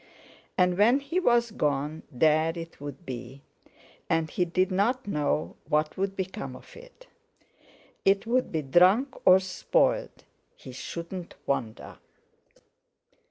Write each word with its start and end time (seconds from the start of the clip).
And 0.57 0.79
when 0.79 0.99
he 0.99 1.19
was 1.19 1.51
gone 1.51 2.01
there 2.11 2.53
it 2.55 2.81
would 2.81 3.05
be, 3.05 3.43
and 4.09 4.31
he 4.31 4.45
didn't 4.45 5.01
know 5.05 5.57
what 5.69 5.95
would 5.95 6.15
become 6.15 6.55
of 6.55 6.75
it. 6.75 7.05
It'd 8.03 8.51
be 8.51 8.63
drunk 8.63 9.13
or 9.27 9.39
spoiled, 9.39 10.23
he 10.55 10.71
shouldn't 10.71 11.35
wonder! 11.45 11.99